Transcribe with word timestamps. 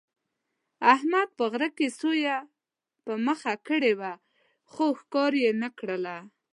احمد 0.93 1.27
په 1.37 1.43
غره 1.51 1.69
کې 1.77 1.87
سویه 1.99 2.37
په 3.03 3.13
مخه 3.25 3.53
کړې 3.67 3.93
وه، 3.99 4.13
خو 4.71 4.85
ښکار 4.99 5.31
یې 5.43 5.51
نه 5.61 5.69
کړله. 5.79 6.17